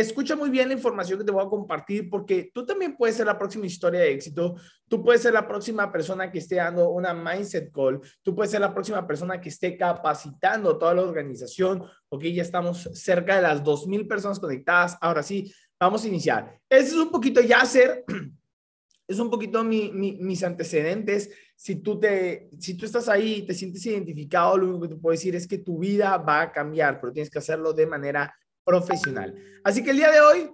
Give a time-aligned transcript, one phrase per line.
[0.00, 3.26] escucha muy bien la información que te voy a compartir porque tú también puedes ser
[3.26, 4.56] la próxima historia de éxito,
[4.88, 8.60] tú puedes ser la próxima persona que esté dando una mindset call, tú puedes ser
[8.60, 13.62] la próxima persona que esté capacitando toda la organización, ok, ya estamos cerca de las
[13.62, 16.58] 2.000 personas conectadas, ahora sí, vamos a iniciar.
[16.68, 18.04] Ese es un poquito ya hacer,
[19.08, 23.84] es un poquito mis antecedentes, si tú, te, si tú estás ahí y te sientes
[23.84, 27.12] identificado, lo único que te puedo decir es que tu vida va a cambiar, pero
[27.12, 28.34] tienes que hacerlo de manera
[28.64, 29.34] profesional.
[29.64, 30.52] Así que el día de hoy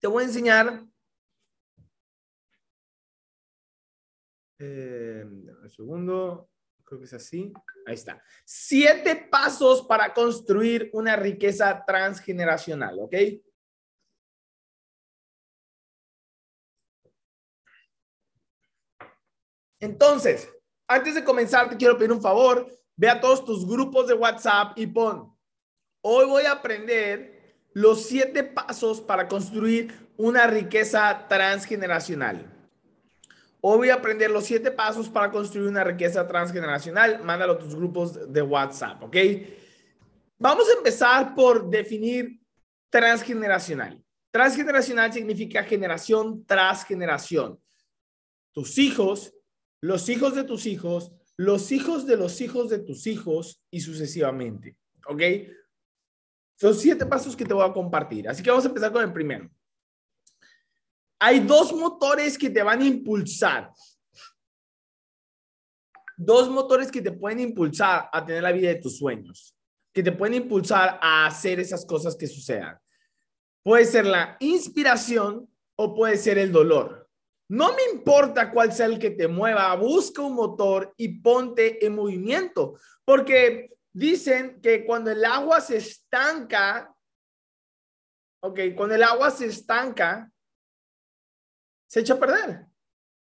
[0.00, 0.84] te voy a enseñar.
[4.58, 6.50] Eh, un segundo,
[6.84, 7.52] creo que es así.
[7.86, 8.22] Ahí está.
[8.44, 13.14] Siete pasos para construir una riqueza transgeneracional, ¿ok?
[19.80, 20.50] Entonces,
[20.86, 22.70] antes de comenzar, te quiero pedir un favor.
[22.96, 25.33] Ve a todos tus grupos de WhatsApp y pon
[26.06, 32.44] Hoy voy a aprender los siete pasos para construir una riqueza transgeneracional.
[33.62, 37.24] Hoy voy a aprender los siete pasos para construir una riqueza transgeneracional.
[37.24, 39.16] Mándalo a tus grupos de WhatsApp, ¿ok?
[40.38, 42.38] Vamos a empezar por definir
[42.90, 43.98] transgeneracional.
[44.30, 47.58] Transgeneracional significa generación tras generación.
[48.52, 49.32] Tus hijos,
[49.80, 54.76] los hijos de tus hijos, los hijos de los hijos de tus hijos y sucesivamente.
[55.06, 55.22] ¿Ok?
[56.56, 58.28] Son siete pasos que te voy a compartir.
[58.28, 59.50] Así que vamos a empezar con el primero.
[61.18, 63.72] Hay dos motores que te van a impulsar.
[66.16, 69.56] Dos motores que te pueden impulsar a tener la vida de tus sueños,
[69.92, 72.78] que te pueden impulsar a hacer esas cosas que sucedan.
[73.64, 77.08] Puede ser la inspiración o puede ser el dolor.
[77.48, 81.94] No me importa cuál sea el que te mueva, busca un motor y ponte en
[81.94, 86.92] movimiento, porque Dicen que cuando el agua se estanca,
[88.40, 90.28] ok, cuando el agua se estanca,
[91.86, 92.66] se echa a perder,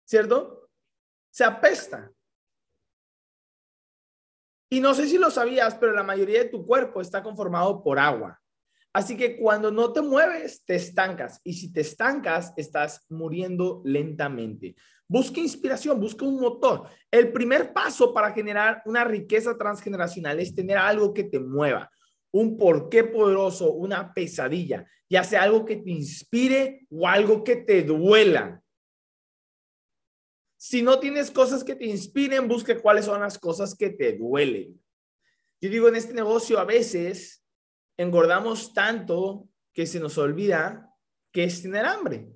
[0.04, 0.70] ¿cierto?
[1.30, 2.12] Se apesta.
[4.70, 7.98] Y no sé si lo sabías, pero la mayoría de tu cuerpo está conformado por
[7.98, 8.38] agua.
[8.92, 11.40] Así que cuando no te mueves, te estancas.
[11.44, 14.76] Y si te estancas, estás muriendo lentamente.
[15.08, 16.86] Busca inspiración, busca un motor.
[17.10, 21.90] El primer paso para generar una riqueza transgeneracional es tener algo que te mueva,
[22.30, 27.82] un porqué poderoso, una pesadilla, ya sea algo que te inspire o algo que te
[27.82, 28.62] duela.
[30.58, 34.78] Si no tienes cosas que te inspiren, busca cuáles son las cosas que te duelen.
[35.60, 37.42] Yo digo, en este negocio a veces
[37.96, 40.94] engordamos tanto que se nos olvida
[41.32, 42.28] que es tener hambre.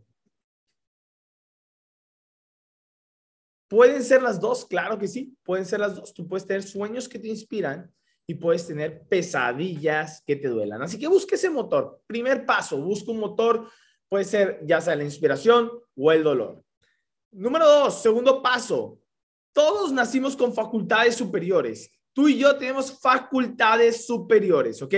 [3.72, 6.12] Pueden ser las dos, claro que sí, pueden ser las dos.
[6.12, 7.91] Tú puedes tener sueños que te inspiran
[8.27, 10.83] y puedes tener pesadillas que te duelan.
[10.83, 12.03] Así que busque ese motor.
[12.06, 13.66] Primer paso, busca un motor,
[14.11, 16.62] puede ser ya sea la inspiración o el dolor.
[17.31, 19.00] Número dos, segundo paso,
[19.55, 21.91] todos nacimos con facultades superiores.
[22.12, 24.94] Tú y yo tenemos facultades superiores, ¿ok?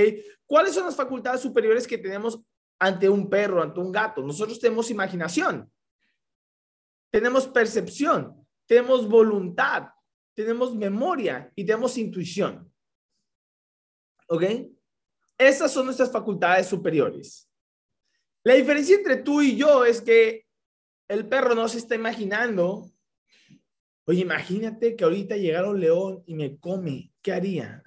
[0.46, 2.40] ¿Cuáles son las facultades superiores que tenemos
[2.80, 4.20] ante un perro, ante un gato?
[4.20, 5.70] Nosotros tenemos imaginación,
[7.12, 9.88] tenemos percepción, tenemos voluntad,
[10.34, 12.72] tenemos memoria y tenemos intuición.
[14.28, 14.44] ¿Ok?
[15.38, 17.50] Esas son nuestras facultades superiores.
[18.44, 20.46] La diferencia entre tú y yo es que
[21.08, 22.90] el perro no se está imaginando.
[24.06, 27.12] Oye, imagínate que ahorita llegara un león y me come.
[27.22, 27.82] ¿Qué haría?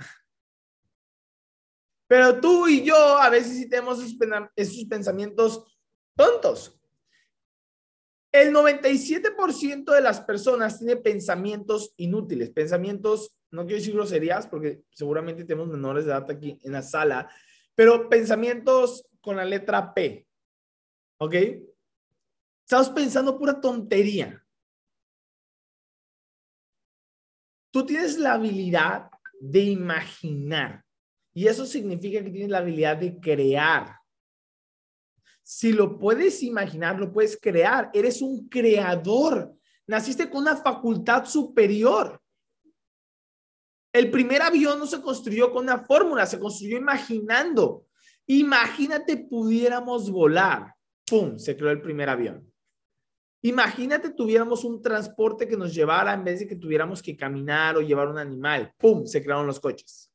[2.08, 4.00] Pero tú y yo a veces sí tenemos
[4.56, 5.64] esos pensamientos
[6.16, 6.77] tontos.
[8.38, 15.44] El 97% de las personas tiene pensamientos inútiles, pensamientos, no quiero decir groserías porque seguramente
[15.44, 17.28] tenemos menores de edad aquí en la sala,
[17.74, 20.28] pero pensamientos con la letra P.
[21.20, 21.34] ¿Ok?
[22.64, 24.46] Estamos pensando pura tontería.
[27.72, 29.10] Tú tienes la habilidad
[29.40, 30.86] de imaginar
[31.34, 33.96] y eso significa que tienes la habilidad de crear.
[35.50, 37.90] Si lo puedes imaginar, lo puedes crear.
[37.94, 39.56] Eres un creador.
[39.88, 42.22] Naciste con una facultad superior.
[43.94, 47.86] El primer avión no se construyó con una fórmula, se construyó imaginando.
[48.26, 50.76] Imagínate pudiéramos volar.
[51.06, 51.40] ¡Pum!
[51.40, 52.52] Se creó el primer avión.
[53.42, 57.82] Imagínate tuviéramos un transporte que nos llevara en vez de que tuviéramos que caminar o
[57.82, 58.74] llevar un animal.
[58.78, 59.06] ¡Pum!
[59.06, 60.12] Se crearon los coches.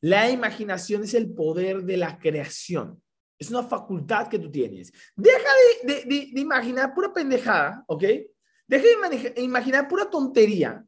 [0.00, 3.00] La imaginación es el poder de la creación.
[3.38, 4.92] Es una facultad que tú tienes.
[5.14, 5.48] Deja
[5.84, 8.04] de, imaginar pura pendejada, ¿ok?
[8.66, 10.84] Deja de imaginar pura tontería.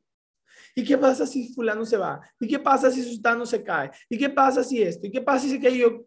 [0.75, 2.21] ¿Y qué pasa si fulano se va?
[2.39, 3.91] ¿Y qué pasa si Sustano se cae?
[4.09, 5.07] ¿Y qué pasa si esto?
[5.07, 6.05] ¿Y qué pasa si se cae yo?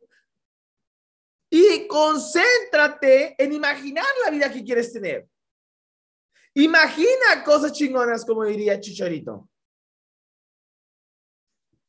[1.50, 5.28] Y concéntrate en imaginar la vida que quieres tener.
[6.54, 9.50] Imagina cosas chingonas, como diría Chicharito.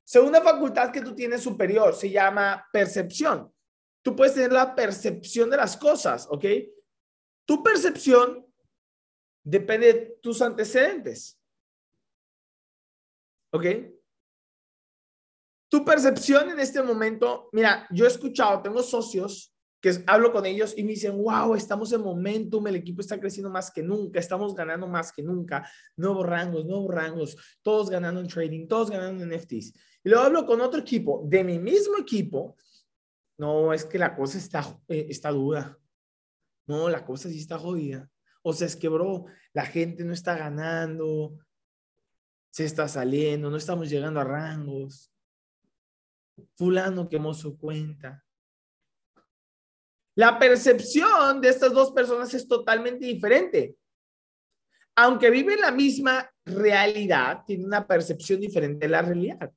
[0.04, 3.52] Segunda facultad que tú tienes superior se llama percepción.
[4.02, 6.44] Tú puedes tener la percepción de las cosas, ¿ok?
[7.46, 8.46] Tu percepción
[9.44, 11.40] depende de tus antecedentes.
[13.52, 13.66] ¿Ok?
[15.70, 20.74] Tu percepción en este momento, mira, yo he escuchado, tengo socios que hablo con ellos
[20.76, 24.54] y me dicen, wow, estamos en momentum, el equipo está creciendo más que nunca, estamos
[24.54, 29.30] ganando más que nunca, nuevos rangos, nuevos rangos, todos ganando en trading, todos ganando en
[29.30, 29.72] NFTs.
[30.04, 32.56] Y luego hablo con otro equipo, de mi mismo equipo,
[33.38, 35.78] no, es que la cosa está, eh, está dura,
[36.66, 38.08] no, la cosa sí está jodida.
[38.42, 41.38] O sea, es que, bro, la gente no está ganando,
[42.50, 45.12] se está saliendo, no estamos llegando a rangos.
[46.56, 48.24] Fulano quemó su cuenta.
[50.14, 53.76] La percepción de estas dos personas es totalmente diferente.
[54.94, 59.50] Aunque viven la misma realidad, tiene una percepción diferente de la realidad.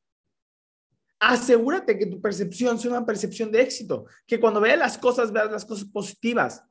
[1.20, 5.52] Asegúrate que tu percepción sea una percepción de éxito, que cuando veas las cosas veas
[5.52, 6.64] las cosas positivas,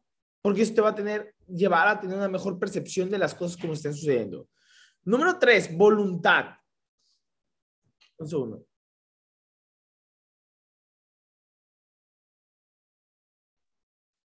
[0.43, 3.57] porque eso te va a tener, llevar a tener una mejor percepción de las cosas
[3.57, 4.49] como están sucediendo.
[5.05, 6.57] Número tres, voluntad.
[8.19, 8.67] Un segundo.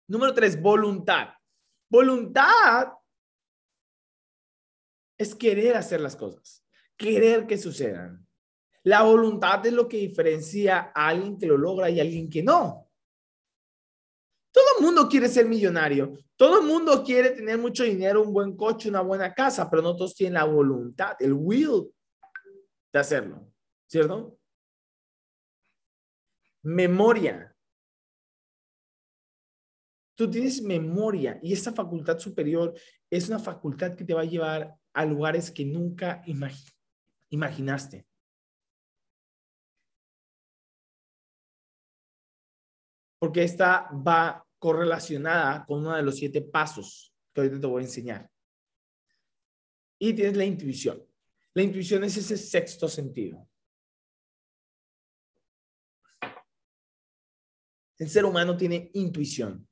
[0.06, 1.34] Número tres, voluntad.
[1.90, 2.92] Voluntad
[5.18, 6.64] es querer hacer las cosas,
[6.96, 8.26] querer que sucedan.
[8.84, 12.42] La voluntad es lo que diferencia a alguien que lo logra y a alguien que
[12.42, 12.86] no.
[14.52, 18.56] Todo el mundo quiere ser millonario, todo el mundo quiere tener mucho dinero, un buen
[18.56, 21.90] coche, una buena casa, pero no todos tienen la voluntad, el will
[22.92, 23.50] de hacerlo,
[23.88, 24.38] ¿cierto?
[26.62, 27.56] Memoria.
[30.14, 32.74] Tú tienes memoria y esa facultad superior
[33.10, 36.22] es una facultad que te va a llevar a lugares que nunca
[37.30, 38.06] imaginaste.
[43.24, 47.86] Porque esta va correlacionada con uno de los siete pasos que ahorita te voy a
[47.86, 48.30] enseñar.
[49.98, 51.02] Y tienes la intuición.
[51.54, 53.48] La intuición es ese sexto sentido.
[57.96, 59.66] El ser humano tiene intuición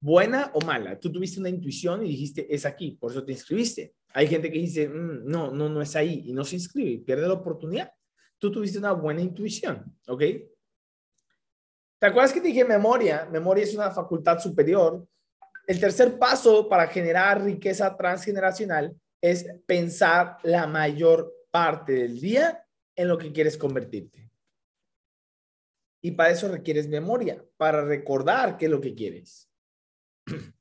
[0.00, 0.98] buena o mala.
[0.98, 3.94] Tú tuviste una intuición y dijiste, es aquí, por eso te inscribiste.
[4.14, 7.28] Hay gente que dice, mm, no, no, no es ahí y no se inscribe pierde
[7.28, 7.92] la oportunidad.
[8.38, 10.22] Tú tuviste una buena intuición, ¿ok?
[11.98, 13.26] ¿Te acuerdas que te dije memoria?
[13.30, 15.06] Memoria es una facultad superior.
[15.66, 22.64] El tercer paso para generar riqueza transgeneracional es pensar la mayor parte del día
[22.94, 24.30] en lo que quieres convertirte.
[26.00, 29.50] Y para eso requieres memoria, para recordar qué es lo que quieres.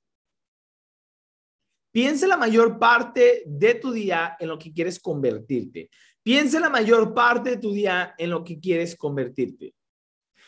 [1.93, 5.91] Piensa la mayor parte de tu día en lo que quieres convertirte.
[6.23, 9.76] Piensa la mayor parte de tu día en lo que quieres convertirte.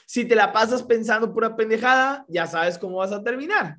[0.10, 3.78] Si te la pasas pensando pura pendejada, ya sabes cómo vas a terminar.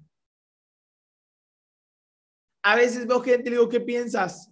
[2.63, 4.49] A veces veo gente y digo, ¿qué piensas?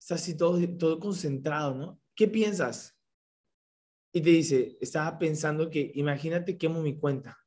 [0.00, 2.00] Estás así todo, todo concentrado, ¿no?
[2.14, 2.96] ¿Qué piensas?
[4.14, 7.38] Y te dice, estaba pensando que, imagínate, quemo mi cuenta.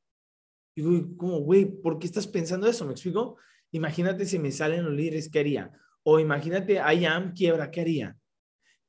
[0.76, 2.86] Digo, como, güey, ¿por qué estás pensando eso?
[2.86, 3.38] ¿Me explico?
[3.72, 5.72] Imagínate si me salen los líderes, ¿qué haría?
[6.04, 8.16] O imagínate, I am quiebra, ¿qué haría?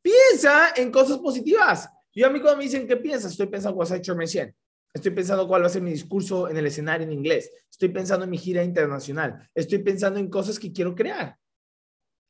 [0.02, 1.88] Piensa en cosas positivas.
[2.14, 3.32] Yo a mí cuando me dicen, ¿qué piensas?
[3.32, 4.54] Estoy pensando what's hecho recién.
[4.92, 7.50] Estoy pensando cuál va a ser mi discurso en el escenario en inglés.
[7.68, 9.50] Estoy pensando en mi gira internacional.
[9.52, 11.36] Estoy pensando en cosas que quiero crear.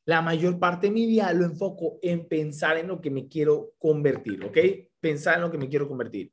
[0.07, 3.73] La mayor parte de mi día lo enfoco en pensar en lo que me quiero
[3.77, 4.57] convertir, ¿ok?
[4.99, 6.31] Pensar en lo que me quiero convertir.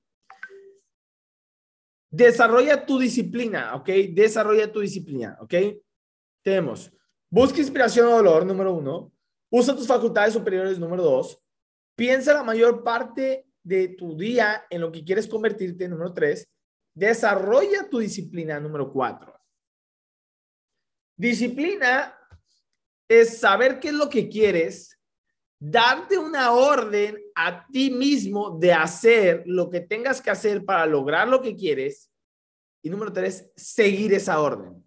[2.10, 3.88] Desarrolla tu disciplina, ¿ok?
[4.12, 5.54] Desarrolla tu disciplina, ¿ok?
[6.42, 6.92] Tenemos,
[7.30, 9.12] busca inspiración o dolor, número uno.
[9.50, 11.41] Usa tus facultades superiores, número dos.
[11.94, 16.48] Piensa la mayor parte de tu día en lo que quieres convertirte, número tres.
[16.94, 19.38] Desarrolla tu disciplina, número cuatro.
[21.16, 22.18] Disciplina
[23.08, 24.98] es saber qué es lo que quieres,
[25.60, 31.28] darte una orden a ti mismo de hacer lo que tengas que hacer para lograr
[31.28, 32.10] lo que quieres.
[32.82, 34.82] Y número tres, seguir esa orden.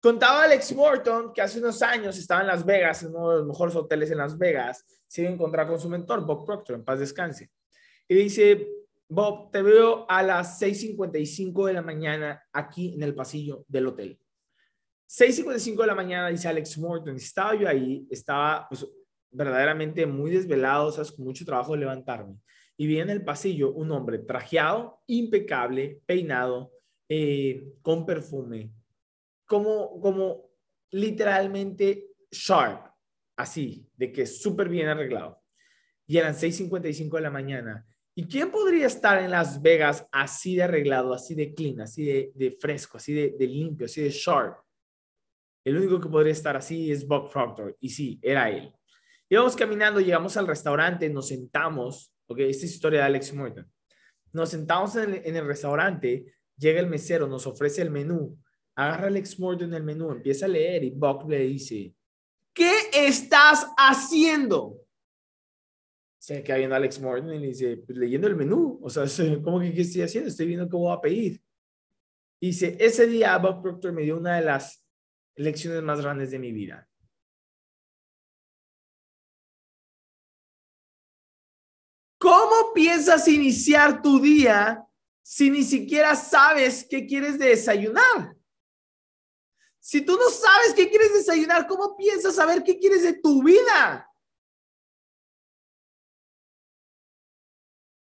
[0.00, 3.46] Contaba Alex Morton que hace unos años estaba en Las Vegas, en uno de los
[3.46, 6.84] mejores hoteles en Las Vegas, se iba a encontrar con su mentor, Bob Proctor, en
[6.84, 7.50] paz descanse.
[8.06, 8.68] Y dice,
[9.08, 14.18] Bob, te veo a las 6.55 de la mañana aquí en el pasillo del hotel.
[15.08, 18.86] 6.55 de la mañana, dice Alex Morton, estaba yo ahí, estaba pues,
[19.30, 21.10] verdaderamente muy desvelado, ¿sabes?
[21.10, 22.36] con mucho trabajo de levantarme.
[22.76, 26.70] y vi en el pasillo un hombre trajeado, impecable, peinado,
[27.08, 28.70] eh, con perfume,
[29.48, 30.50] como, como
[30.92, 32.92] literalmente sharp,
[33.36, 35.42] así, de que súper bien arreglado.
[36.06, 37.86] Y eran 6.55 de la mañana.
[38.14, 42.56] ¿Y quién podría estar en Las Vegas así de arreglado, así de clean, así de,
[42.60, 44.58] fresco, así de, limpio, así de sharp?
[45.64, 47.76] El único que podría estar así es Bob Proctor.
[47.80, 48.72] Y sí, era él.
[49.30, 52.12] Íbamos caminando, llegamos al restaurante, nos sentamos.
[52.26, 53.70] Ok, esta es historia de Alex Morton.
[54.32, 58.38] Nos sentamos en el restaurante, llega el mesero, nos ofrece el menú
[58.78, 61.92] agarra Alex Morton el menú, empieza a leer y Buck le dice,
[62.54, 64.86] ¿qué estás haciendo?
[66.20, 68.78] Se queda viendo a Alex Morton y le dice, pues leyendo el menú.
[68.80, 69.04] O sea,
[69.42, 70.30] ¿cómo que qué estoy haciendo?
[70.30, 71.42] Estoy viendo qué voy a pedir.
[72.40, 74.86] dice, ese día Buck Proctor me dio una de las
[75.34, 76.88] lecciones más grandes de mi vida.
[82.20, 84.84] ¿Cómo piensas iniciar tu día
[85.20, 88.37] si ni siquiera sabes qué quieres desayunar?
[89.88, 94.06] Si tú no sabes qué quieres desayunar, ¿cómo piensas saber qué quieres de tu vida?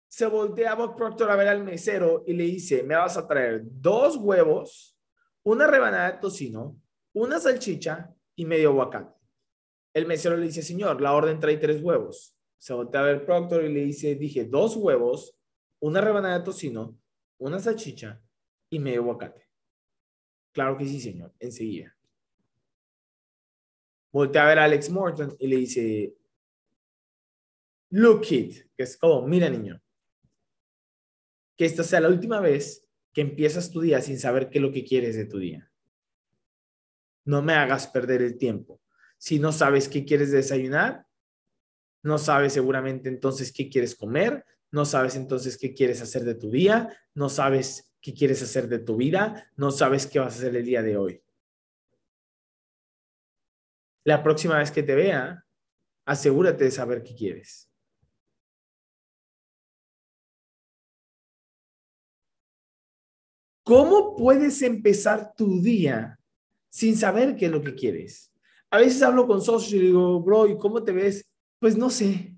[0.08, 3.64] Se voltea Bob Proctor a ver al mesero y le dice, me vas a traer
[3.64, 4.98] dos huevos,
[5.42, 6.80] una rebanada de tocino,
[7.12, 9.20] una salchicha y medio aguacate.
[9.92, 12.34] El mesero le dice, señor, la orden trae tres huevos.
[12.56, 15.36] Se voltea a ver Proctor y le dice, dije, dos huevos,
[15.80, 16.98] una rebanada de tocino,
[17.36, 18.22] una salchicha
[18.70, 19.43] y medio aguacate.
[20.54, 21.94] Claro que sí, señor, enseguida.
[24.12, 26.16] Voltea a ver a Alex Morton y le dice,
[27.90, 29.82] look kid, que es como, mira niño,
[31.56, 34.70] que esta sea la última vez que empiezas tu día sin saber qué es lo
[34.70, 35.68] que quieres de tu día.
[37.24, 38.80] No me hagas perder el tiempo.
[39.18, 41.06] Si no sabes qué quieres desayunar,
[42.02, 46.50] no sabes seguramente entonces qué quieres comer, no sabes entonces qué quieres hacer de tu
[46.50, 50.54] día, no sabes qué quieres hacer de tu vida, no sabes qué vas a hacer
[50.54, 51.22] el día de hoy.
[54.04, 55.42] La próxima vez que te vea,
[56.04, 57.70] asegúrate de saber qué quieres.
[63.62, 66.20] ¿Cómo puedes empezar tu día
[66.68, 68.30] sin saber qué es lo que quieres?
[68.68, 71.26] A veces hablo con socios y digo, bro, ¿y cómo te ves?
[71.58, 72.36] Pues no sé.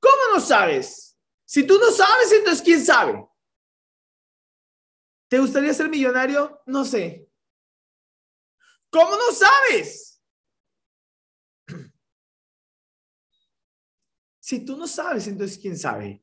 [0.00, 1.16] ¿Cómo no sabes?
[1.44, 3.24] Si tú no sabes, entonces ¿quién sabe?
[5.32, 6.60] ¿Te gustaría ser millonario?
[6.66, 7.26] No sé.
[8.90, 10.22] ¿Cómo no sabes?
[14.38, 16.22] Si tú no sabes, entonces ¿quién sabe?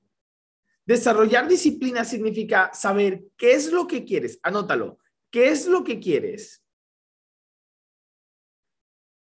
[0.86, 4.40] Desarrollar disciplina significa saber qué es lo que quieres.
[4.44, 5.00] Anótalo.
[5.32, 6.64] ¿Qué es lo que quieres?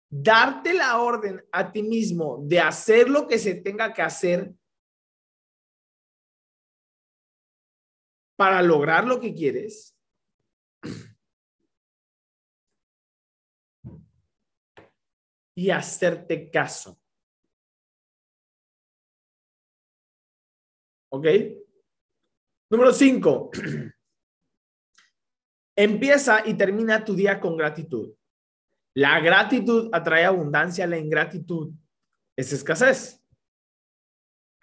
[0.10, 4.54] Darte la orden a ti mismo de hacer lo que se tenga que hacer
[8.36, 9.98] para lograr lo que quieres,
[15.56, 17.00] y hacerte caso.
[21.10, 21.28] ¿Ok?
[22.70, 23.52] Número cinco.
[25.76, 28.16] Empieza y termina tu día con gratitud.
[28.96, 31.74] La gratitud atrae abundancia, la ingratitud
[32.36, 33.23] es escasez.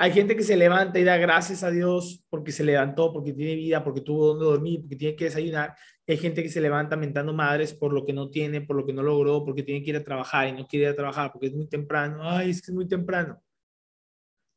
[0.03, 3.55] Hay gente que se levanta y da gracias a Dios porque se levantó, porque tiene
[3.55, 5.77] vida, porque tuvo donde dormir, porque tiene que desayunar.
[6.09, 8.95] Hay gente que se levanta mentando madres por lo que no tiene, por lo que
[8.95, 11.49] no logró, porque tiene que ir a trabajar y no quiere ir a trabajar porque
[11.49, 12.23] es muy temprano.
[12.23, 13.43] Ay, es que es muy temprano.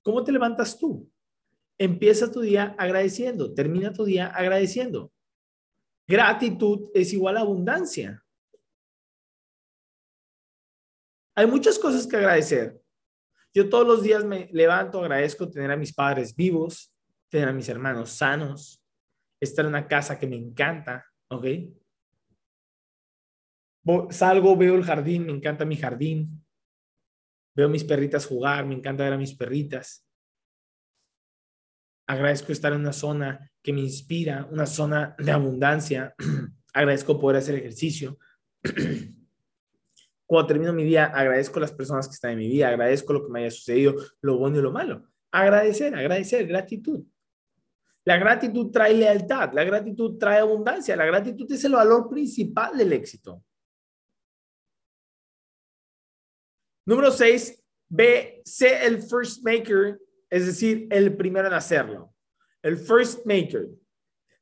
[0.01, 1.11] ¿Cómo te levantas tú?
[1.77, 5.11] Empieza tu día agradeciendo, termina tu día agradeciendo.
[6.07, 8.23] Gratitud es igual a abundancia.
[11.35, 12.82] Hay muchas cosas que agradecer.
[13.53, 16.91] Yo todos los días me levanto, agradezco tener a mis padres vivos,
[17.29, 18.83] tener a mis hermanos sanos,
[19.39, 21.45] estar en una casa que me encanta, ¿ok?
[24.09, 26.43] Salgo, veo el jardín, me encanta mi jardín.
[27.55, 30.07] Veo mis perritas jugar, me encanta ver a mis perritas.
[32.07, 36.15] Agradezco estar en una zona que me inspira, una zona de abundancia.
[36.73, 38.17] Agradezco poder hacer ejercicio.
[40.33, 43.23] Cuando termino mi día, agradezco a las personas que están en mi vida, agradezco lo
[43.23, 45.07] que me haya sucedido, lo bueno y lo malo.
[45.31, 47.05] Agradecer, agradecer, gratitud.
[48.03, 52.93] La gratitud trae lealtad, la gratitud trae abundancia, la gratitud es el valor principal del
[52.93, 53.43] éxito.
[56.87, 59.99] Número seis, ve, sé el first maker,
[60.31, 62.11] es decir, el primero en hacerlo.
[62.63, 63.69] El first maker.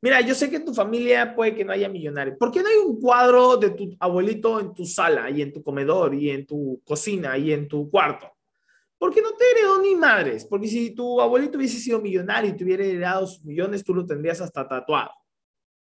[0.02, 2.36] Mira, yo sé que en tu familia puede que no haya millonarios.
[2.38, 5.62] ¿Por qué no hay un cuadro de tu abuelito en tu sala y en tu
[5.62, 8.32] comedor y en tu cocina y en tu cuarto?
[8.98, 10.46] Porque no te heredó ni madres.
[10.46, 14.04] Porque si tu abuelito hubiese sido millonario y te hubiera heredado sus millones, tú lo
[14.04, 15.12] tendrías hasta tatuado.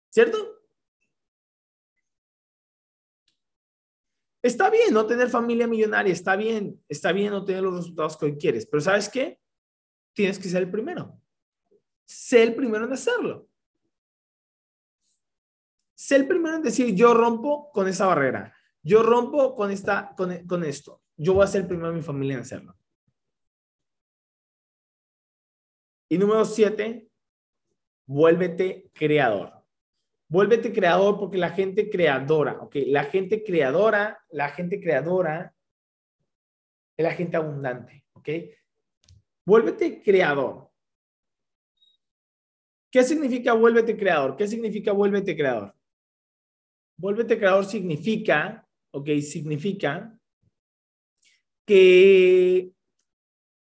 [0.09, 0.61] ¿Cierto?
[4.41, 8.25] Está bien no tener familia millonaria, está bien, está bien no tener los resultados que
[8.25, 9.39] hoy quieres, pero ¿sabes qué?
[10.13, 11.15] Tienes que ser el primero.
[12.05, 13.50] Sé el primero en hacerlo.
[16.01, 20.47] Sé el primero en decir, yo rompo con esa barrera, yo rompo con, esta, con,
[20.47, 22.75] con esto, yo voy a ser el primero en mi familia en hacerlo.
[26.09, 27.07] Y número siete,
[28.07, 29.63] vuélvete creador.
[30.27, 32.77] Vuélvete creador porque la gente creadora, ¿ok?
[32.87, 35.53] La gente creadora, la gente creadora
[36.97, 38.29] es la gente abundante, ¿ok?
[39.45, 40.67] Vuélvete creador.
[42.89, 44.35] ¿Qué significa vuélvete creador?
[44.35, 45.75] ¿Qué significa vuélvete creador?
[47.01, 49.09] Vuélvete creador significa, ¿ok?
[49.21, 50.17] Significa
[51.65, 52.71] que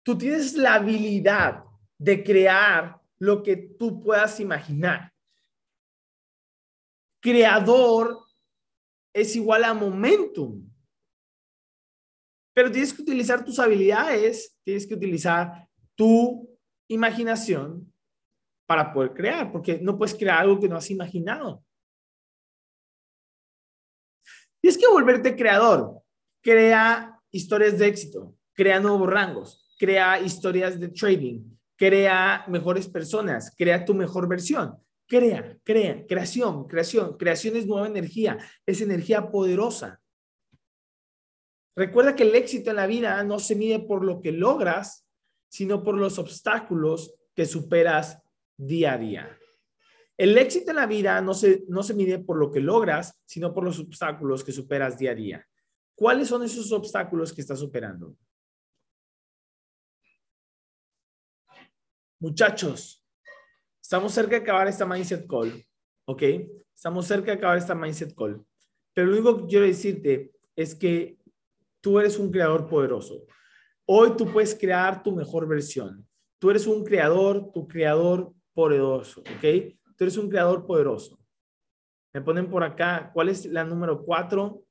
[0.04, 1.64] tú tienes la habilidad
[1.98, 5.14] de crear lo que tú puedas imaginar
[7.20, 8.18] creador
[9.14, 10.68] es igual a momentum.
[12.54, 16.50] Pero tienes que utilizar tus habilidades, tienes que utilizar tu
[16.90, 17.94] imaginación
[18.68, 21.64] para poder crear, porque no puedes crear algo que no has imaginado.
[24.62, 26.02] Tienes que volverte creador.
[26.42, 31.44] Crea historias de éxito, crea nuevos rangos, crea historias de trading,
[31.76, 34.78] crea mejores personas, crea tu mejor versión.
[35.08, 37.18] Crea, crea, creación, creación.
[37.18, 40.00] Creación es nueva energía, es energía poderosa.
[41.76, 45.08] Recuerda que el éxito en la vida no se mide por lo que logras,
[45.50, 48.22] sino por los obstáculos que superas
[48.56, 49.39] día a día.
[50.20, 53.54] El éxito en la vida no se, no se mide por lo que logras, sino
[53.54, 55.48] por los obstáculos que superas día a día.
[55.96, 58.16] ¿Cuáles son esos obstáculos que estás superando?
[62.20, 63.00] Muchachos,
[63.90, 65.66] Estamos cerca de acabar esta Mindset Call,
[66.06, 66.22] ¿ok?
[66.76, 68.46] Estamos cerca de acabar esta Mindset Call.
[68.94, 71.18] Pero lo único que quiero decirte es que
[71.82, 73.26] tú eres un creador poderoso.
[73.88, 76.08] Hoy tú puedes crear tu mejor versión.
[76.38, 79.79] Tú eres un creador, tu creador poderoso, ¿ok?
[80.00, 81.20] Tú eres un creador poderoso.
[82.14, 84.64] Me ponen por acá, ¿cuál es la número cuatro?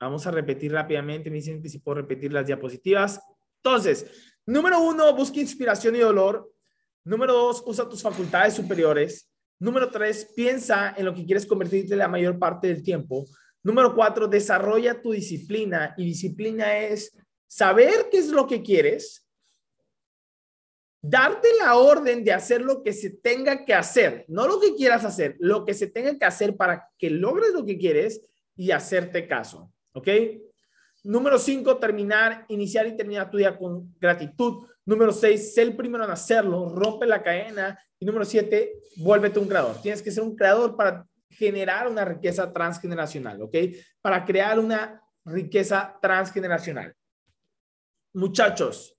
[0.00, 1.30] Vamos a repetir rápidamente.
[1.30, 3.20] Me dicen que si puedo repetir las diapositivas.
[3.62, 6.52] Entonces, número uno, busca inspiración y dolor.
[7.04, 9.30] Número dos, usa tus facultades superiores.
[9.60, 13.26] Número tres, piensa en lo que quieres convertirte la mayor parte del tiempo.
[13.62, 15.94] Número cuatro, desarrolla tu disciplina.
[15.96, 19.27] Y disciplina es saber qué es lo que quieres,
[21.08, 25.04] darte la orden de hacer lo que se tenga que hacer, no lo que quieras
[25.04, 28.20] hacer, lo que se tenga que hacer para que logres lo que quieres
[28.56, 29.72] y hacerte caso.
[29.92, 30.08] ¿Ok?
[31.04, 34.66] Número cinco, terminar, iniciar y terminar tu día con gratitud.
[34.84, 37.78] Número seis, sé el primero en hacerlo, rompe la cadena.
[37.98, 39.80] Y número siete, vuélvete un creador.
[39.80, 43.54] Tienes que ser un creador para generar una riqueza transgeneracional, ¿ok?
[44.00, 46.94] Para crear una riqueza transgeneracional.
[48.12, 48.97] Muchachos,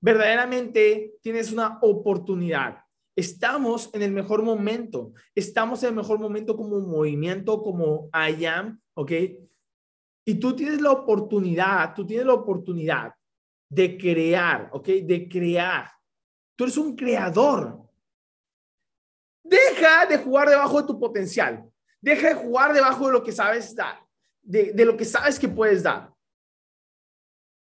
[0.00, 2.78] verdaderamente tienes una oportunidad.
[3.16, 5.12] Estamos en el mejor momento.
[5.34, 9.12] Estamos en el mejor momento como movimiento, como I am, ¿ok?
[10.26, 13.14] Y tú tienes la oportunidad, tú tienes la oportunidad
[13.70, 14.86] de crear, ¿ok?
[14.86, 15.90] De crear.
[16.56, 17.80] Tú eres un creador.
[19.42, 21.64] Deja de jugar debajo de tu potencial.
[22.00, 24.00] Deja de jugar debajo de lo que sabes dar,
[24.42, 26.12] de, de lo que sabes que puedes dar.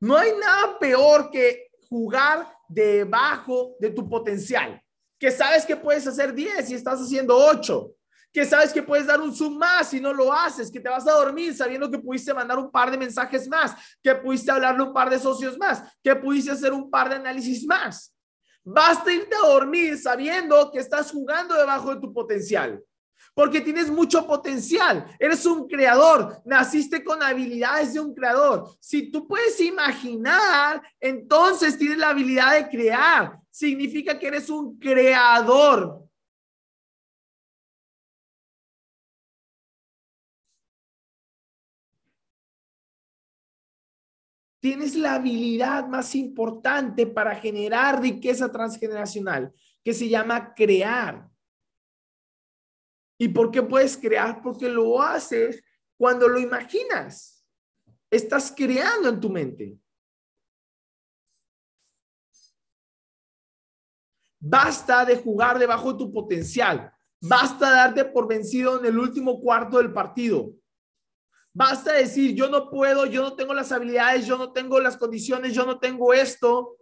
[0.00, 4.82] No hay nada peor que jugar debajo de tu potencial.
[5.18, 7.94] Que sabes que puedes hacer 10 y estás haciendo 8
[8.32, 11.06] que sabes que puedes dar un zoom más si no lo haces, que te vas
[11.06, 14.92] a dormir sabiendo que pudiste mandar un par de mensajes más, que pudiste hablarle un
[14.92, 18.14] par de socios más, que pudiste hacer un par de análisis más.
[18.62, 22.80] Basta irte a dormir sabiendo que estás jugando debajo de tu potencial.
[23.34, 28.68] Porque tienes mucho potencial, eres un creador, naciste con habilidades de un creador.
[28.80, 33.38] Si tú puedes imaginar, entonces tienes la habilidad de crear.
[33.50, 36.10] Significa que eres un creador.
[44.60, 51.29] tienes la habilidad más importante para generar riqueza transgeneracional, que se llama crear.
[53.20, 54.40] ¿Y por qué puedes crear?
[54.40, 55.62] Porque lo haces
[55.98, 57.44] cuando lo imaginas.
[58.10, 59.78] Estás creando en tu mente.
[64.38, 66.90] Basta de jugar debajo de tu potencial.
[67.20, 70.54] Basta de darte por vencido en el último cuarto del partido.
[71.52, 75.52] Basta decir, yo no puedo, yo no tengo las habilidades, yo no tengo las condiciones,
[75.52, 76.78] yo no tengo esto.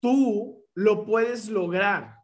[0.00, 2.14] Tú lo puedes lograr.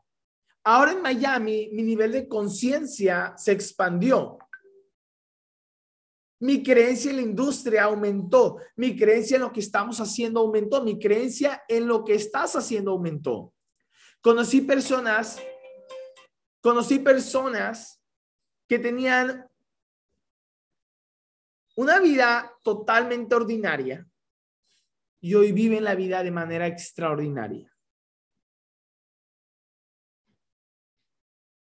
[0.64, 4.38] Ahora en Miami, mi nivel de conciencia se expandió.
[6.40, 8.58] Mi creencia en la industria aumentó.
[8.76, 10.82] Mi creencia en lo que estamos haciendo aumentó.
[10.82, 13.52] Mi creencia en lo que estás haciendo aumentó.
[14.20, 15.38] Conocí personas,
[16.62, 18.00] conocí personas
[18.66, 19.46] que tenían
[21.76, 24.06] una vida totalmente ordinaria
[25.24, 27.74] y hoy viven la vida de manera extraordinaria.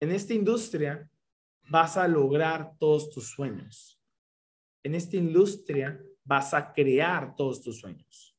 [0.00, 1.08] En esta industria
[1.70, 4.02] vas a lograr todos tus sueños.
[4.82, 8.36] En esta industria vas a crear todos tus sueños.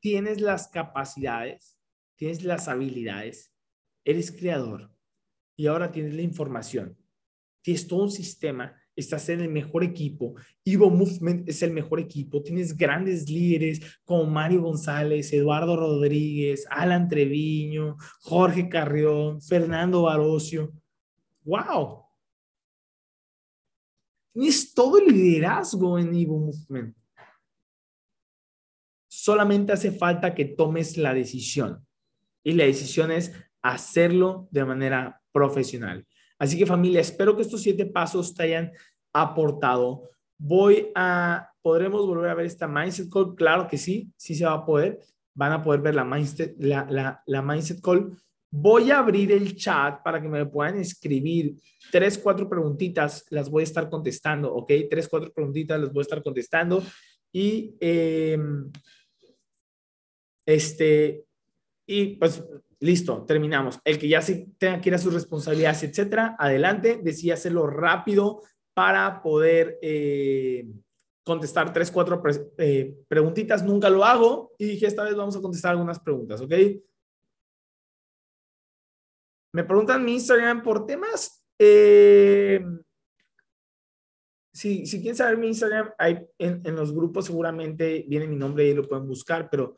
[0.00, 1.78] Tienes las capacidades,
[2.16, 3.54] tienes las habilidades,
[4.04, 4.92] eres creador
[5.54, 6.98] y ahora tienes la información.
[7.62, 10.34] Tienes todo un sistema estás en el mejor equipo.
[10.64, 12.42] Evo Movement es el mejor equipo.
[12.42, 20.72] Tienes grandes líderes como Mario González, Eduardo Rodríguez, Alan Treviño, Jorge Carrión, Fernando Barocio.
[21.44, 22.04] ¡Wow!
[24.32, 26.96] Tienes todo el liderazgo en Evo Movement.
[29.08, 31.86] Solamente hace falta que tomes la decisión.
[32.44, 33.32] Y la decisión es
[33.62, 36.06] hacerlo de manera profesional.
[36.38, 38.72] Así que familia, espero que estos siete pasos te hayan
[39.12, 40.10] aportado.
[40.38, 43.34] Voy a, ¿podremos volver a ver esta Mindset Call?
[43.34, 45.00] Claro que sí, sí se va a poder.
[45.34, 48.16] Van a poder ver la Mindset, la, la, Mindset Call.
[48.50, 51.56] Voy a abrir el chat para que me puedan escribir
[51.90, 54.72] tres, cuatro preguntitas, las voy a estar contestando, ¿ok?
[54.88, 56.82] Tres, cuatro preguntitas las voy a estar contestando.
[57.32, 58.70] Y em,
[60.46, 61.24] este,
[61.86, 62.42] y pues
[62.80, 63.80] listo, terminamos.
[63.84, 67.00] El que ya sí tenga que ir a sus responsabilidades, etcétera, adelante.
[67.02, 68.42] Decía hacerlo rápido
[68.74, 70.68] para poder eh,
[71.24, 72.22] contestar tres, cuatro
[72.58, 73.64] eh, preguntitas.
[73.64, 76.52] Nunca lo hago y dije, esta vez vamos a contestar algunas preguntas, ¿ok?
[79.54, 81.44] Me preguntan mi Instagram por temas.
[81.58, 82.64] Eh,
[84.54, 88.68] si, si quieren saber mi Instagram, hay, en, en los grupos seguramente viene mi nombre
[88.68, 89.76] y lo pueden buscar, pero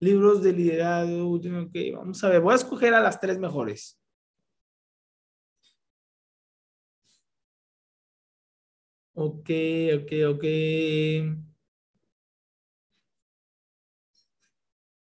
[0.00, 4.00] Libros de liderazgo, ok, vamos a ver, voy a escoger a las tres mejores.
[9.14, 9.50] Ok,
[10.00, 10.44] ok, ok.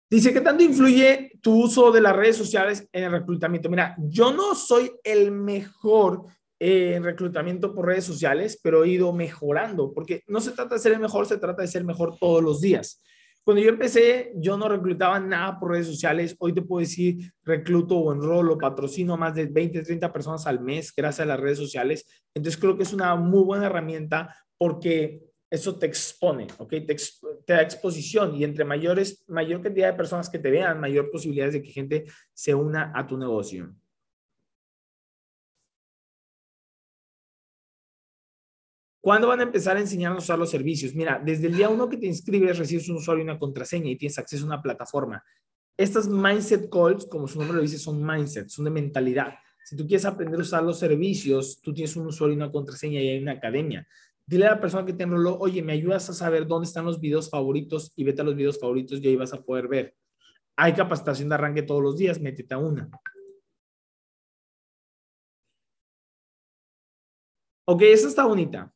[0.08, 3.70] Dice, ¿qué tanto influye tu uso de las redes sociales en el reclutamiento?
[3.70, 6.26] Mira, yo no soy el mejor
[6.60, 10.94] en reclutamiento por redes sociales, pero he ido mejorando, porque no se trata de ser
[10.94, 13.02] el mejor, se trata de ser mejor todos los días.
[13.46, 16.36] Cuando yo empecé, yo no reclutaba nada por redes sociales.
[16.40, 20.92] Hoy te puedo decir, recluto o enrolo, patrocino más de 20, 30 personas al mes
[20.98, 22.08] gracias a las redes sociales.
[22.34, 26.70] Entonces creo que es una muy buena herramienta porque eso te expone, ¿ok?
[26.70, 26.96] Te,
[27.46, 31.54] te, da exposición y entre mayores, mayor cantidad de personas que te vean, mayor posibilidades
[31.54, 33.76] de que gente se una a tu negocio.
[39.06, 40.96] ¿Cuándo van a empezar a enseñarnos a usar los servicios?
[40.96, 43.98] Mira, desde el día uno que te inscribes, recibes un usuario y una contraseña y
[43.98, 45.24] tienes acceso a una plataforma.
[45.78, 49.36] Estas mindset calls, como su nombre lo dice, son mindset, son de mentalidad.
[49.64, 53.00] Si tú quieres aprender a usar los servicios, tú tienes un usuario y una contraseña
[53.00, 53.88] y hay una academia.
[54.26, 57.00] Dile a la persona que te enroló, oye, ¿me ayudas a saber dónde están los
[57.00, 57.94] videos favoritos?
[57.96, 59.96] Y vete a los videos favoritos y ahí vas a poder ver.
[60.56, 62.90] Hay capacitación de arranque todos los días, métete a una.
[67.66, 68.75] Ok, esa está bonita.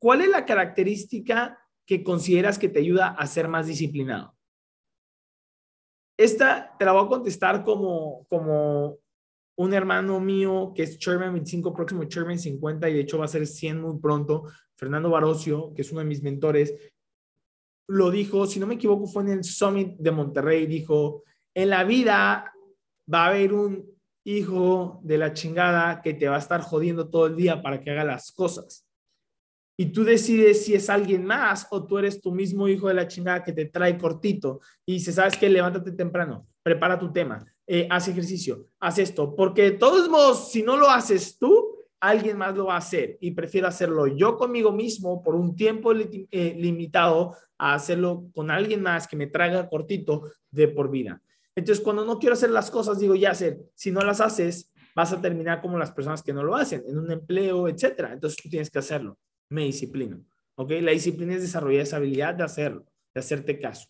[0.00, 4.34] ¿Cuál es la característica que consideras que te ayuda a ser más disciplinado?
[6.18, 8.98] Esta te la voy a contestar como, como
[9.56, 13.28] un hermano mío que es Chairman 25, próximo Chairman 50 y de hecho va a
[13.28, 16.74] ser 100 muy pronto, Fernando Barocio, que es uno de mis mentores,
[17.86, 21.84] lo dijo, si no me equivoco, fue en el Summit de Monterrey, dijo, en la
[21.84, 22.54] vida
[23.12, 23.86] va a haber un
[24.24, 27.90] hijo de la chingada que te va a estar jodiendo todo el día para que
[27.90, 28.89] haga las cosas
[29.80, 33.08] y tú decides si es alguien más o tú eres tu mismo hijo de la
[33.08, 35.48] chingada que te trae cortito y dice, ¿sabes qué?
[35.48, 40.62] Levántate temprano, prepara tu tema, eh, haz ejercicio, haz esto, porque de todos modos, si
[40.62, 44.70] no lo haces tú, alguien más lo va a hacer y prefiero hacerlo yo conmigo
[44.70, 50.24] mismo por un tiempo eh, limitado a hacerlo con alguien más que me traiga cortito
[50.50, 51.22] de por vida.
[51.56, 55.14] Entonces, cuando no quiero hacer las cosas, digo, ya hacer, si no las haces, vas
[55.14, 58.12] a terminar como las personas que no lo hacen, en un empleo, etcétera.
[58.12, 59.16] Entonces, tú tienes que hacerlo
[59.50, 60.24] me disciplino.
[60.54, 60.70] ¿Ok?
[60.80, 63.88] La disciplina es desarrollar esa habilidad de hacerlo, de hacerte caso.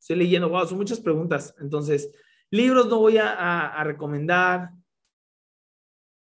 [0.00, 1.54] Estoy leyendo, wow, son muchas preguntas.
[1.60, 2.10] Entonces,
[2.50, 4.70] libros no voy a, a, a recomendar.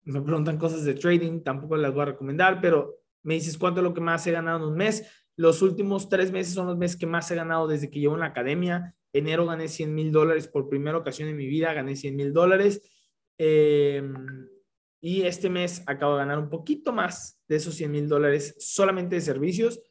[0.04, 3.84] Me preguntan cosas de trading, tampoco las voy a recomendar, pero me dices cuánto es
[3.84, 5.08] lo que más he ganado en un mes.
[5.36, 8.22] Los últimos tres meses son los meses que más he ganado desde que llevo en
[8.22, 12.16] la academia Enero gané 100 mil dólares por primera ocasión en mi vida, gané 100
[12.16, 12.82] mil dólares.
[13.38, 14.14] Em,
[15.02, 19.16] y este mes acabo de ganar un poquito más de esos 100 mil dólares solamente
[19.16, 19.82] de servicios.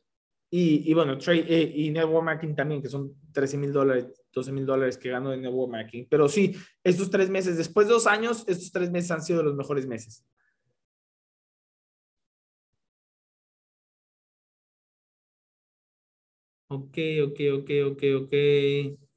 [0.50, 4.52] Y, y bueno, trade, eh, y network marketing también, que son 13 mil dólares, 12
[4.52, 6.06] mil dólares que gano de network marketing.
[6.08, 9.54] Pero sí, estos tres meses, después de dos años, estos tres meses han sido los
[9.54, 10.24] mejores meses.
[16.70, 19.07] Ok, ok, ok, ok, ok.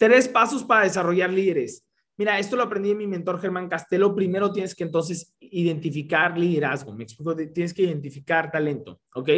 [0.00, 1.86] Tres pasos para desarrollar líderes.
[2.16, 4.14] Mira, esto lo aprendí de mi mentor Germán Castelo.
[4.14, 6.94] Primero tienes que entonces identificar liderazgo.
[6.94, 9.28] Me explico, tienes que identificar talento, ¿ok?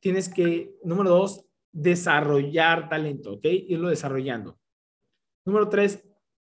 [0.00, 3.44] Tienes que, número dos, desarrollar talento, ¿ok?
[3.44, 4.58] Irlo desarrollando.
[5.44, 6.02] Número tres,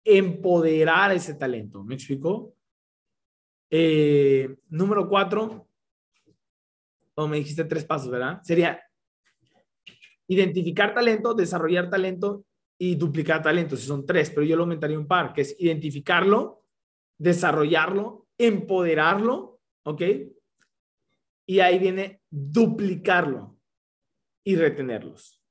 [0.05, 1.83] empoderar ese talento.
[1.83, 2.55] ¿Me explico?
[3.69, 5.67] Eh, número cuatro,
[7.15, 8.39] o me dijiste tres pasos, ¿verdad?
[8.43, 8.81] Sería
[10.25, 12.45] identificar talento, desarrollar talento
[12.77, 16.63] y duplicar talento, si son tres, pero yo lo aumentaría un par, que es identificarlo,
[17.17, 20.01] desarrollarlo, empoderarlo, ¿ok?
[21.47, 23.57] Y ahí viene duplicarlo
[24.43, 25.41] y retenerlos,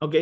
[0.00, 0.14] ¿ok?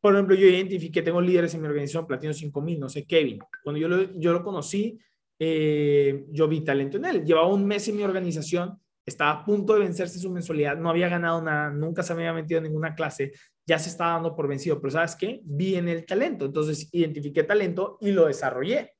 [0.00, 3.38] Por ejemplo, yo identifiqué, tengo líderes en mi organización, Platino 5000, no sé, Kevin.
[3.62, 4.98] Cuando yo lo, yo lo conocí,
[5.38, 7.24] eh, yo vi talento en él.
[7.24, 11.08] Llevaba un mes en mi organización estaba a punto de vencerse su mensualidad, no había
[11.08, 13.32] ganado nada, nunca se había metido en ninguna clase,
[13.66, 15.40] ya se estaba dando por vencido, pero ¿sabes qué?
[15.44, 18.92] Vi en el talento, entonces identifiqué talento y lo desarrollé.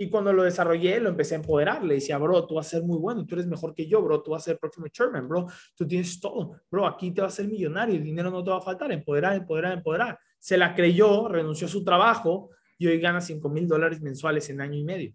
[0.00, 1.82] Y cuando lo desarrollé, lo empecé a empoderar.
[1.82, 4.22] Le decía, bro, tú vas a ser muy bueno, tú eres mejor que yo, bro,
[4.22, 7.32] tú vas a ser el próximo chairman, bro, tú tienes todo, bro, aquí te vas
[7.32, 10.18] a ser millonario, el dinero no te va a faltar, empoderar, empoderar, empoderar.
[10.38, 14.60] Se la creyó, renunció a su trabajo y hoy gana 5 mil dólares mensuales en
[14.60, 15.14] año y medio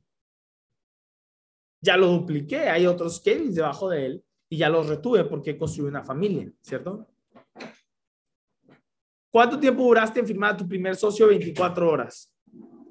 [1.84, 5.90] ya lo dupliqué, hay otros Kevins debajo de él y ya los retuve porque construí
[5.90, 7.10] una familia, ¿cierto?
[9.34, 11.26] ¿Cuánto tiempo duraste en firmar a tu primer socio?
[11.26, 12.32] 24 horas.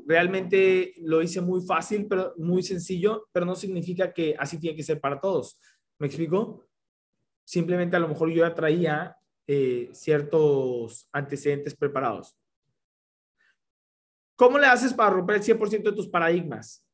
[0.05, 4.83] Realmente lo hice muy fácil, pero muy sencillo, pero no significa que así tiene que
[4.83, 5.57] ser para todos.
[6.01, 6.67] ¿Me explico?
[7.45, 12.37] Simplemente a lo mejor yo ya traía eh, ciertos antecedentes preparados.
[14.35, 16.85] ¿Cómo le haces para romper el 100% de tus paradigmas?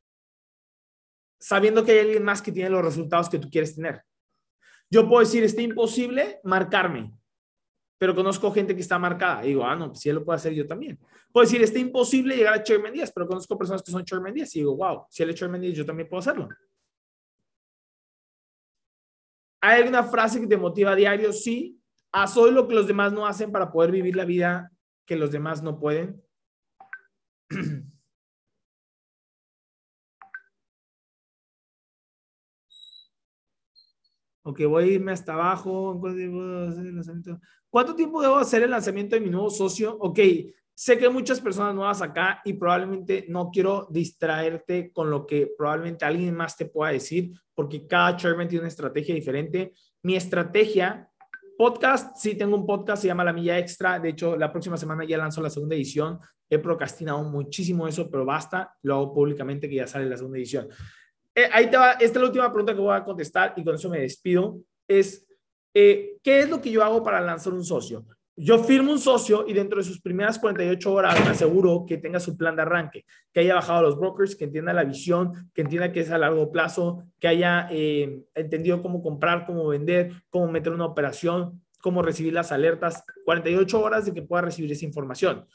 [1.41, 4.03] sabiendo que hay alguien más que tiene los resultados que tú quieres tener.
[4.91, 7.13] Yo puedo decir, está imposible marcarme,
[7.99, 9.45] pero conozco gente que está marcada.
[9.45, 10.99] Y digo, ah, no, pues si él lo puede hacer, yo también.
[11.33, 14.57] Puedo decir, está imposible llegar a Chairman 10, pero conozco personas que son Chairman 10.
[14.57, 16.49] Y digo, wow, si él es Chairman 10, yo también puedo hacerlo.
[19.61, 21.33] ¿Hay alguna frase que te motiva a diario?
[21.33, 21.81] Sí.
[22.13, 24.71] Haz hoy lo que los demás no hacen para poder vivir la vida
[25.05, 26.23] que los demás no pueden.
[34.49, 36.01] Ok, voy a irme hasta abajo.
[37.69, 39.95] ¿Cuánto tiempo debo hacer el lanzamiento de mi nuevo socio?
[40.01, 40.21] Ok,
[40.75, 45.51] sé que hay muchas personas nuevas acá y probablemente no quiero distraerte con lo que
[45.55, 49.75] probablemente alguien más te pueda decir, porque cada chairman tiene una estrategia diferente.
[50.03, 51.11] Mi estrategia,
[51.59, 53.99] podcast, sí tengo un podcast, se llama La Milla Extra.
[53.99, 56.19] De hecho, la próxima semana ya lanzo la segunda edición.
[56.49, 60.69] He procrastinado muchísimo eso, pero basta, lo hago públicamente que ya sale la segunda edición.
[61.39, 61.79] Eh, ahí te
[62.19, 65.25] la última pregunta que voy a contestar y con eso me despido, es,
[65.73, 68.05] eh, ¿qué es lo que yo hago para lanzar un socio?
[68.35, 72.19] Yo firmo un socio y dentro de sus primeras 48 horas me aseguro que tenga
[72.19, 75.63] su plan de arranque, que haya bajado a los brokers, que entienda la visión, que
[75.63, 80.51] entienda que es a largo plazo, que haya eh, entendido cómo comprar, cómo vender, cómo
[80.51, 83.05] meter una operación, cómo recibir las alertas.
[83.25, 85.47] 48 horas de que pueda recibir esa información.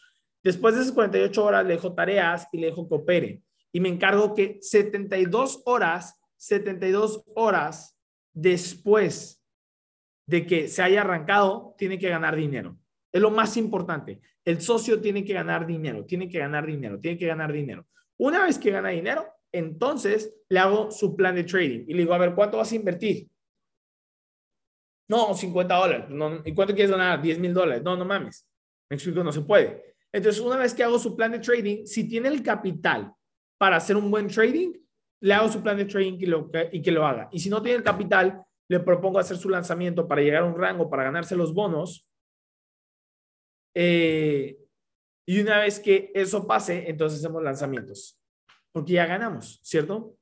[0.41, 3.41] Después de esas 48 horas le dejo tareas y le dejo que opere
[3.73, 7.97] y me encargo que 72 horas, 72 horas
[8.31, 9.43] después
[10.27, 12.77] de que se haya arrancado, tiene que ganar dinero.
[13.11, 14.21] Es lo más importante.
[14.45, 17.87] El socio tiene que ganar dinero, tiene que ganar dinero, tiene que ganar dinero.
[18.17, 22.13] Una vez que gana dinero, entonces le hago su plan de trading y le digo,
[22.13, 23.27] a ver, ¿cuánto vas a invertir?
[25.07, 26.05] No, 50 dólares.
[26.45, 27.21] ¿Y cuánto quieres ganar?
[27.21, 27.83] 10 mil dólares.
[27.83, 28.47] No, no mames.
[28.89, 29.95] Me explico, no se puede.
[30.11, 33.13] Entonces, una vez que hago su plan de trading, si tiene el capital
[33.63, 34.73] para hacer un buen trading,
[35.21, 37.29] le hago su plan de trading y, lo, y que lo haga.
[37.31, 40.59] Y si no tiene el capital, le propongo hacer su lanzamiento para llegar a un
[40.59, 42.05] rango, para ganarse los bonos.
[43.73, 44.59] Eh,
[45.25, 48.19] y una vez que eso pase, entonces hacemos lanzamientos.
[48.73, 50.17] Porque ya ganamos, ¿cierto?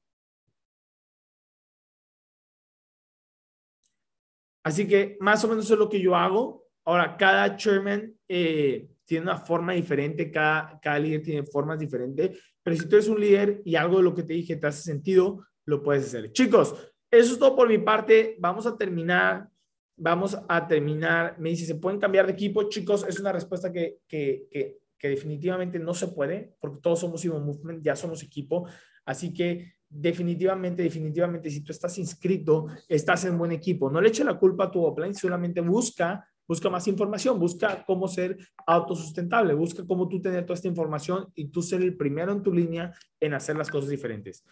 [4.63, 6.67] Así que más o menos eso es lo que yo hago.
[6.85, 12.75] Ahora, cada chairman eh, tiene una forma diferente, cada, cada líder tiene formas diferentes, pero
[12.75, 15.45] si tú eres un líder y algo de lo que te dije te hace sentido,
[15.65, 16.31] lo puedes hacer.
[16.31, 16.75] Chicos,
[17.09, 18.37] eso es todo por mi parte.
[18.39, 19.49] Vamos a terminar.
[19.97, 21.35] Vamos a terminar.
[21.39, 22.69] Me dice, ¿se pueden cambiar de equipo?
[22.69, 27.23] Chicos, es una respuesta que, que, que, que definitivamente no se puede, porque todos somos
[27.25, 28.67] Evo Movement, ya somos equipo.
[29.05, 33.89] Así que definitivamente, definitivamente, si tú estás inscrito, estás en buen equipo.
[33.89, 38.09] No le eche la culpa a tu offline, solamente busca, busca más información, busca cómo
[38.09, 38.37] ser
[38.67, 42.53] autosustentable, busca cómo tú tener toda esta información y tú ser el primero en tu
[42.53, 44.45] línea en hacer las cosas diferentes.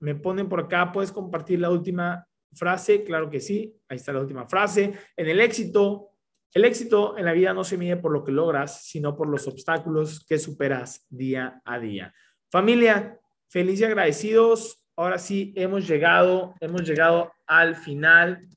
[0.00, 4.22] Me ponen por acá, puedes compartir la última frase, claro que sí, ahí está la
[4.22, 4.92] última frase.
[5.16, 6.10] En el éxito,
[6.52, 9.46] el éxito en la vida no se mide por lo que logras, sino por los
[9.46, 12.12] obstáculos que superas día a día.
[12.50, 14.84] Familia, feliz y agradecidos.
[14.96, 18.48] Ahora sí, hemos llegado, hemos llegado al final,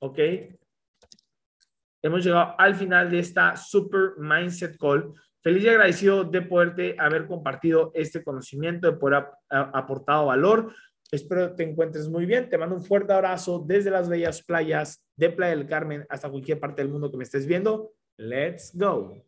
[0.00, 0.18] ¿ok?
[2.02, 5.12] Hemos llegado al final de esta Super Mindset Call.
[5.42, 10.72] Feliz y agradecido de poderte haber compartido este conocimiento, de poder haber aportado valor.
[11.10, 12.48] Espero te encuentres muy bien.
[12.48, 16.60] Te mando un fuerte abrazo desde las bellas playas de Playa del Carmen hasta cualquier
[16.60, 17.92] parte del mundo que me estés viendo.
[18.16, 19.27] Let's go.